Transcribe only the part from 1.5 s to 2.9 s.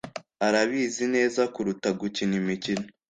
kuruta gukina imikino